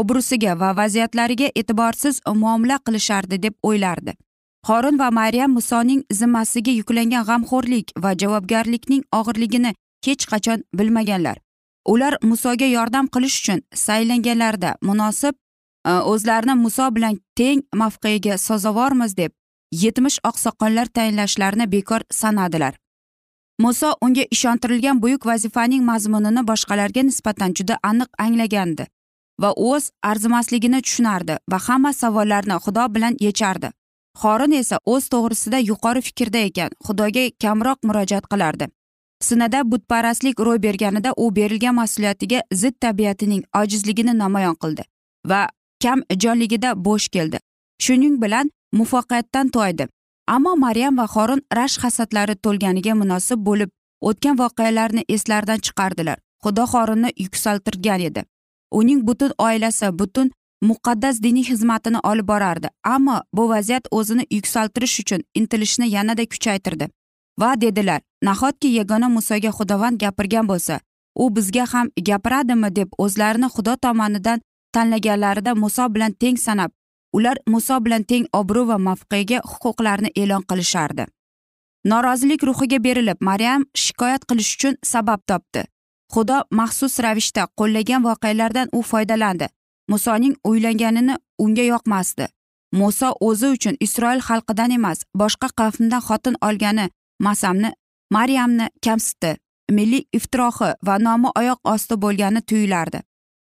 obrusiga 0.00 0.52
va 0.60 0.76
vaziyatlariga 0.80 1.48
e'tiborsiz 1.60 2.20
muomala 2.42 2.78
qilishardi 2.86 3.42
deb 3.42 3.54
o'ylardi. 3.68 4.12
Xorin 4.66 4.98
va 5.02 5.08
maryam 5.10 5.52
musoning 5.58 6.02
zimmasiga 6.18 6.72
yuklangan 6.80 7.24
g'amxo'rlik 7.28 7.96
va 8.02 8.12
javobgarlikning 8.22 9.02
og'irligini 9.18 9.72
hech 10.06 10.26
qachon 10.32 10.62
bilmaganlar. 10.78 11.36
Ular 11.92 12.14
musoga 12.22 12.68
yordam 12.76 13.06
qilish 13.14 13.36
uchun 13.40 13.60
saylanganlarida 13.84 14.74
munosib 14.88 15.34
Э, 15.84 15.98
o'zlarini 15.98 16.54
muso 16.54 16.94
bilan 16.94 17.18
teng 17.36 17.62
mavqeiga 17.74 18.38
sazovormiz 18.38 19.16
deb 19.16 19.32
yetmish 19.72 20.18
oqsoqollar 20.24 20.86
tayinlashlarini 20.86 21.66
bekor 21.72 22.00
sanadilar. 22.10 22.74
Muso 23.58 23.94
unga 24.00 24.24
ishontirilgan 24.30 25.02
buyuk 25.02 25.26
vazifaning 25.26 25.82
mazmunini 25.84 26.42
boshqalarga 26.50 27.02
nisbatan 27.02 27.54
juda 27.58 27.78
aniq 27.90 28.10
anglagandi 28.24 28.86
va 29.42 29.50
o'z 29.70 29.90
arzimasligini 30.10 30.80
tushunardi 30.86 31.36
va 31.50 31.58
hamma 31.66 31.92
savollarni 31.92 32.58
xudo 32.64 32.84
bilan 32.94 33.16
yechardi. 33.20 33.70
Xorin 34.22 34.52
esa 34.52 34.78
o'z 34.92 35.08
to'g'risida 35.12 35.58
yuqori 35.70 36.02
fikrda 36.08 36.38
ekan 36.48 36.70
xudoga 36.86 37.24
kamroq 37.42 37.78
murojaat 37.88 38.28
qilardi. 38.32 38.68
Sinada 39.28 39.64
butparastlik 39.72 40.40
ro'y 40.46 40.62
berganida 40.62 41.10
u 41.16 41.34
berilgan 41.36 41.74
mas'uliyatiga 41.74 42.40
zid 42.62 42.78
tabiatining 42.80 43.42
ojizligini 43.62 44.14
namoyon 44.22 44.56
qildi 44.62 44.82
va 45.30 45.42
kam 45.82 46.02
jonligida 46.22 46.70
bo'sh 46.86 47.08
keldi. 47.14 47.38
Shuning 47.84 48.16
bilan 48.22 48.50
muvaffaqiyatdan 48.78 49.48
toydi. 49.56 49.86
Ammo 50.34 50.56
maryam 50.56 50.98
va 50.98 51.06
xorin 51.14 51.40
rashk 51.58 51.80
hasadlari 51.84 52.34
to'lganiga 52.44 52.94
munosib 53.00 53.40
bo'lib 53.48 53.70
o'tgan 54.08 54.36
voqealarni 54.42 55.02
eslaridan 55.14 55.58
chiqardilar. 55.66 56.18
Xudo 56.44 56.64
xorinni 56.72 57.10
yuksaltirgan 57.24 58.00
edi. 58.08 58.22
Uning 58.78 59.00
butun 59.08 59.32
oilasi 59.38 59.90
butun 59.98 60.30
muqaddas 60.68 61.16
diniy 61.22 61.44
xizmatini 61.50 62.00
olib 62.10 62.26
borardi. 62.32 62.68
Ammo 62.84 63.16
bu 63.36 63.48
vaziyat 63.48 63.84
o'zini 63.90 64.24
yuksaltirish 64.30 65.00
uchun 65.02 65.20
intilishni 65.34 65.86
yanada 65.96 66.24
kuchaytirdi. 66.32 66.88
Va 67.40 67.60
dedilar 67.60 68.00
nahotki 68.22 68.68
yagona 68.78 69.08
musoga 69.08 69.50
xudovand 69.58 70.00
gapirgan 70.00 70.48
bo'lsa 70.48 70.80
u 71.14 71.34
bizga 71.36 71.66
ham 71.72 71.88
gapiradimi? 72.08 72.76
deb 72.76 72.88
o'zlarini 72.98 73.48
xudo 73.54 73.76
tomonidan 73.76 74.40
tanlaganlarida 74.74 75.54
muso 75.54 75.88
bilan 75.94 76.12
teng 76.20 76.38
sanab 76.46 76.70
ular 77.12 77.36
muso 77.46 77.80
bilan 77.84 78.04
teng 78.04 78.26
obro' 78.32 78.66
va 78.66 78.78
mavqega 78.78 79.38
huquqlarini 79.50 80.10
e'lon 80.16 80.42
qilishardi. 80.50 81.04
Norozilik 81.84 82.42
ruhiga 82.48 82.78
berilib 82.84 83.18
maryam 83.20 83.64
shikoyat 83.84 84.22
qilish 84.28 84.52
uchun 84.56 84.76
sabab 84.92 85.20
topdi. 85.26 85.64
Xudo 86.14 86.38
maxsus 86.58 86.98
ravishda 87.04 87.46
qo'llagan 87.58 88.04
voqealardan 88.06 88.68
u 88.72 88.82
foydalandi. 88.90 89.46
Musoning 89.88 90.34
uylanganini 90.44 91.14
unga 91.38 91.64
yoqmasdi. 91.72 92.26
Muso 92.72 93.08
o'zi 93.28 93.48
uchun 93.56 93.76
isroil 93.86 94.20
xalqidan 94.28 94.70
emas 94.78 94.98
boshqa 95.20 95.48
qavmdan 95.60 96.02
xotin 96.08 96.36
olgani 96.48 96.86
masamni 97.26 97.70
maryamni 98.10 98.66
kamsitdi. 98.84 99.36
Milliy 99.76 100.04
iftirohi 100.12 100.70
va 100.86 100.94
nomi 100.98 101.28
oyoq 101.40 101.60
osti 101.74 101.94
bo'lgani 102.04 102.40
tuyulardi. 102.48 103.00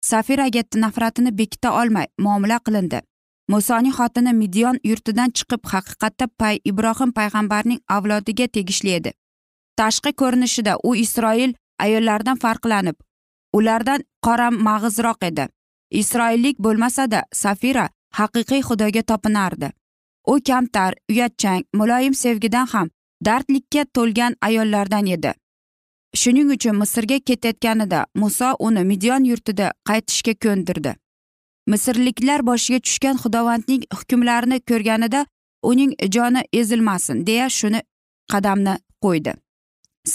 Safiraga 0.10 0.64
nafratini 0.84 1.32
bekita 1.38 1.70
olmay 1.82 2.08
muomala 2.20 2.60
qilindi. 2.66 3.00
Musoning 3.48 3.94
xotini 3.98 4.34
midyon 4.42 4.78
yurtidan 4.90 5.30
chiqib 5.38 5.62
haqiqatda 5.72 6.26
pay 6.40 6.56
ibrohim 6.72 7.12
payg'ambarning 7.18 7.80
avlodiga 7.96 8.48
tegishli 8.48 8.92
edi. 9.00 9.12
Tashqi 9.80 10.12
ko'rinishida 10.22 10.74
u 10.84 10.96
isroil 10.96 11.54
ayollaridan 11.86 12.38
farqlanib 12.44 12.96
ulardan 13.58 14.04
qora 14.26 14.50
mag'izroq 14.68 15.24
edi. 15.30 15.48
Isroillik 16.02 16.58
bo'lmasada 16.66 17.24
safira 17.42 17.86
haqiqiy 18.20 18.62
xudoga 18.68 19.02
topinardi. 19.12 19.70
U 20.28 20.36
kamtar 20.48 20.94
uyatchang 21.12 21.64
muloyim 21.80 22.14
sevgidan 22.14 22.68
ham 22.74 22.90
dardlikka 23.26 23.86
to'lgan 23.96 24.36
ayollardan 24.48 25.08
edi. 25.18 25.32
Shuning 26.16 26.50
uchun 26.56 26.76
misrga 26.82 27.18
ketayotganida 27.20 28.06
muso 28.16 28.56
uni 28.60 28.84
midyon 28.92 29.26
yurtida 29.32 29.72
qaytishga 29.90 30.34
ko'ndirdi. 30.44 30.94
Misrliklar 31.72 32.42
boshiga 32.50 32.80
tushgan 32.86 33.18
xudovandning 33.24 33.84
hukmlarini 33.98 34.60
ko'rganida 34.70 35.26
uning 35.72 35.92
joni 36.16 36.42
ezilmasin 36.60 37.26
deya 37.28 37.50
shuni 37.50 37.82
qadamni 38.32 38.76
qo'ydi. 39.04 39.34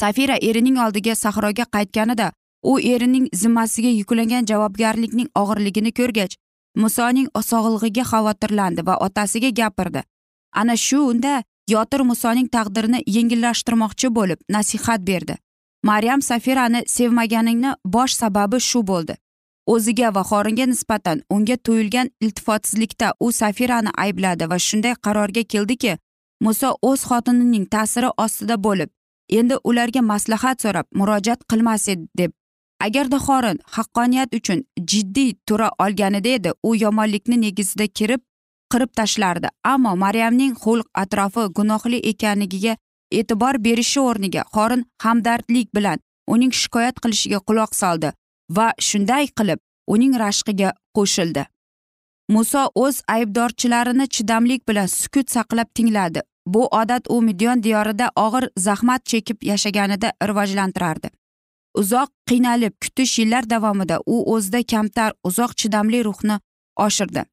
Safira 0.00 0.36
erining 0.48 0.78
oldiga 0.84 1.14
sahroga 1.14 1.64
qaytganida 1.76 2.32
u 2.62 2.78
erining 2.92 3.26
zimmasiga 3.42 3.90
yuklangan 4.00 4.46
javobgarlikning 4.50 5.28
og'irligini 5.42 5.92
ko'rgach 5.98 6.36
musoning 6.76 7.28
sog'lig'iga 7.50 8.04
xavotirlandi 8.12 8.86
va 8.86 8.96
otasiga 9.06 9.50
gapirdi. 9.60 10.02
Ana 10.52 10.76
shunda 10.76 11.42
yotir 11.74 12.00
musoning 12.10 12.48
taqdirini 12.56 13.02
yengillashtirmoqchi 13.16 14.14
bo'lib 14.18 14.38
nasihat 14.48 15.06
berdi. 15.12 15.36
Maryam 15.82 16.22
safirani 16.22 16.82
sevmaganingni 16.86 17.74
bosh 17.84 18.12
sababi 18.12 18.60
shu 18.60 18.86
bo'ldi. 18.86 19.14
O'ziga 19.66 20.14
va 20.14 20.22
xoringa 20.30 20.66
nisbatan 20.66 21.22
unga 21.30 21.56
tuyulgan 21.56 22.10
iltifotsizlikda 22.20 23.12
u 23.20 23.32
safirani 23.32 23.90
aybladi 24.04 24.50
va 24.50 24.58
shunday 24.58 24.94
qarorga 25.06 25.42
keldiki 25.52 25.98
muso 26.40 26.68
o'z 26.82 27.00
xotinining 27.10 27.66
ta'siri 27.74 28.10
ostida 28.24 28.56
bo'lib 28.66 28.90
endi 29.38 29.56
ularga 29.64 30.02
maslahat 30.12 30.62
so'rab 30.64 30.86
murojaat 30.98 31.40
qilmas 31.50 31.88
edi 31.88 32.06
deb. 32.18 32.30
Agarda 32.86 33.18
xorin 33.26 33.58
haqqoniyat 33.76 34.34
uchun 34.38 34.64
jiddiy 34.90 35.32
tura 35.46 35.68
olganida 35.84 36.28
edi 36.38 36.50
u 36.62 36.74
yomonlikni 36.84 37.36
negizida 37.40 37.86
kirib 37.98 38.22
qirib 38.72 38.90
tashlardi. 38.98 39.48
Ammo 39.72 39.96
maryamning 40.04 40.54
xulq 40.62 40.86
atrofi 41.02 41.42
gunohli 41.56 41.98
ekanligiga 42.12 42.76
e'tibor 43.18 43.54
berishi 43.64 44.00
o'rniga 44.00 44.42
qorin 44.56 44.84
hamdardlik 45.04 45.74
bilan 45.74 45.98
uning 46.34 46.52
shikoyat 46.62 47.00
qilishiga 47.02 47.38
quloq 47.48 47.74
soldi 47.82 48.12
va 48.56 48.66
shunday 48.88 49.26
qilib 49.38 49.60
uning 49.94 50.14
rashqiga 50.24 50.72
qo'shildi. 50.96 51.44
Muso 52.34 52.62
o'z 52.74 53.02
aybdorchilarini 53.14 54.06
chidamlik 54.16 54.68
bilan 54.68 54.86
sukut 54.86 55.30
saqlab 55.36 55.68
tingladi. 55.74 56.20
Bu 56.46 56.66
odat 56.66 57.10
u 57.10 57.22
midyon 57.22 57.62
diyorida 57.62 58.10
og'ir 58.16 58.44
zahmat 58.66 59.04
chekib 59.04 59.42
yashaganida 59.50 60.12
rivojlantirardi. 60.28 61.10
Uzoq 61.80 62.08
qiynalib 62.28 62.74
kutish 62.82 63.18
yillar 63.18 63.50
davomida 63.50 64.00
u 64.06 64.16
o'zida 64.34 64.62
kamtar 64.62 65.12
uzoq 65.24 65.52
chidamli 65.60 66.04
ruhni 66.04 66.36
oshirdi. 66.76 67.24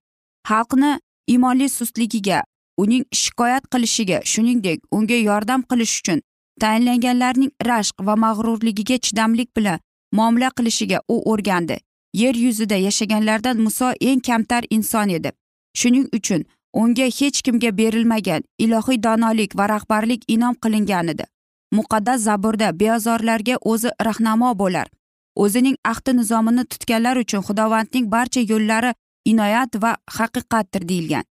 Xalqni 0.49 0.91
iymonli 1.27 1.69
sustligiga 1.69 2.43
uning 2.77 3.05
shikoyat 3.21 3.63
qilishiga 3.73 4.21
shuningdek 4.31 4.79
unga 4.91 5.17
yordam 5.29 5.61
qilish 5.69 5.99
uchun 5.99 6.21
tayinlanganlarning 6.61 7.51
rashq 7.69 8.05
va 8.07 8.15
mag'rurligiga 8.25 8.97
chidamlik 9.05 9.49
bilan 9.57 9.79
muomala 10.11 10.49
qilishiga 10.57 10.99
u 11.07 11.21
o'rgandi. 11.31 11.77
Yer 12.13 12.35
yuzida 12.35 12.75
yashaganlardan 12.75 13.57
muso 13.61 13.91
eng 14.01 14.21
kamtar 14.27 14.63
inson 14.69 15.09
edi. 15.09 15.31
Shuning 15.73 16.07
uchun 16.17 16.45
unga 16.73 17.07
hech 17.19 17.41
kimga 17.45 17.71
berilmagan 17.77 18.43
ilohiy 18.57 19.03
donolik 19.03 19.57
va 19.57 19.69
rahbarlik 19.69 20.23
inom 20.27 20.55
qilingan 20.63 21.07
edi. 21.13 21.25
Muqaddas 21.71 22.21
zaburda 22.27 22.79
beozorlarga 22.79 23.55
o'zi 23.71 23.89
rahnamo 24.05 24.53
bo'lar. 24.59 24.87
O'zining 25.35 25.77
ahdi 25.85 26.17
nizomini 26.17 26.65
tutganlar 26.65 27.17
uchun 27.23 27.41
xudovandning 27.47 28.05
barcha 28.11 28.41
yo'llari 28.51 28.93
inoyat 29.25 29.81
va 29.83 29.97
haqiqatdir 30.17 30.89
deyilgan. 30.89 31.23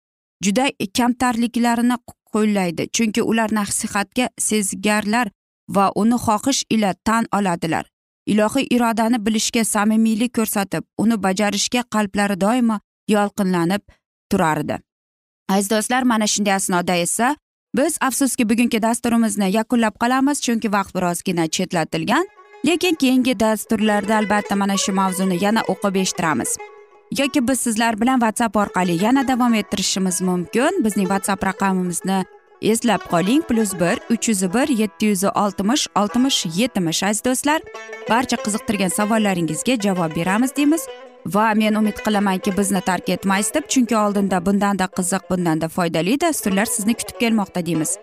Juda 0.44 0.70
kamtarliklarini 0.98 1.96
qo'llaydi. 2.32 2.88
Chunki 2.92 3.22
ular 3.22 3.50
nasihatga 3.52 4.28
sezgarlar 4.38 5.30
va 5.68 5.92
uni 5.94 6.18
xohish 6.26 6.62
ila 6.70 6.94
tan 7.04 7.24
oladilar. 7.32 7.84
Ilohiy 8.26 8.66
irodani 8.70 9.18
bilishga 9.26 9.64
samimiylik 9.64 10.34
ko'rsatib 10.38 10.84
uni 10.98 11.16
bajarishga 11.22 11.82
qalblari 11.94 12.40
doimo 12.40 12.80
yolqinlanib 13.08 13.82
turardi. 14.30 14.78
Aziz 15.48 15.70
do'stlar 15.70 16.02
mana 16.02 16.26
shunday 16.26 16.54
asnoda 16.54 16.94
esa 16.94 17.36
biz 17.76 17.98
afsuski 18.00 18.48
bugungi 18.50 18.82
dasturimizni 18.82 19.52
yakunlab 19.58 19.94
qolamiz 20.02 20.40
chunki 20.46 20.72
vaqt 20.72 20.94
birozgina 20.96 21.46
chetlatilgan. 21.48 22.26
Lekin 22.66 22.94
keyingi 22.94 23.40
dasturlarda 23.40 24.16
albatta 24.16 24.56
mana 24.56 24.76
shu 24.76 24.92
mavzuni 24.92 25.44
yana 25.44 25.62
o'qib 25.72 25.94
eshittiramiz. 26.02 26.56
Yoki 27.10 27.48
biz 27.48 27.60
sizlar 27.60 28.00
bilan 28.00 28.18
whatsapp 28.20 28.56
orqali 28.56 29.04
yana 29.04 29.28
davom 29.28 29.54
ettirishimiz 29.54 30.20
mumkin. 30.22 30.84
Bizning 30.84 31.08
whatsapp 31.08 31.44
raqamimizni 31.44 32.24
eslab 32.62 33.00
qoling. 33.10 33.42
Plyus 33.48 33.74
bir 33.80 33.98
uch 34.10 34.28
yuz 34.28 34.42
bir 34.54 34.68
yetti 34.68 35.06
yuz 35.06 35.24
oltmish 35.24 35.88
oltmish 35.96 36.46
yetmish 36.56 37.02
aziz 37.02 37.24
do'stlar. 37.24 37.60
Barcha 38.10 38.36
qiziqtirgan 38.36 38.88
savollaringizga 38.88 39.76
javob 39.80 40.16
beramiz 40.16 40.56
deymiz. 40.56 40.82
Va 41.26 41.54
men 41.54 41.74
umid 41.74 41.98
qilamanki 42.06 42.56
bizni 42.58 42.80
tark 42.80 43.08
etmaysiz 43.08 43.54
deb 43.54 43.64
chunki 43.68 43.96
oldinda 43.96 44.46
bundanda 44.46 44.84
qiziq 44.84 45.30
bundanda 45.30 45.68
foydali 45.68 46.20
dasturlar 46.20 46.66
sizni 46.66 46.94
kutib 46.94 47.18
kelmoqda 47.20 47.66
deymiz. 47.66 47.98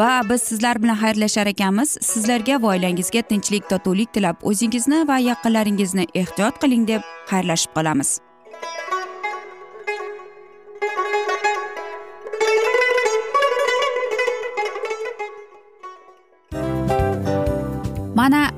Va 0.00 0.22
biz 0.30 0.42
sizlar 0.42 0.82
bilan 0.82 0.96
xayrlashar 0.96 1.46
ekanmiz. 1.46 1.98
Sizlarga 2.00 2.62
va 2.62 2.66
oilangizga 2.74 3.22
tinchlik 3.22 3.68
totuvlik 3.70 4.14
tilab 4.14 4.36
o'zingizni 4.42 5.02
va 5.08 5.18
yaqinlaringizni 5.18 6.06
ehtiyot 6.14 6.62
qiling 6.62 6.88
deb 6.88 7.02
xayrlashib 7.30 7.74
qolamiz. 7.74 8.18